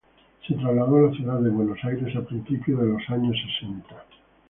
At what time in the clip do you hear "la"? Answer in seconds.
1.11-1.15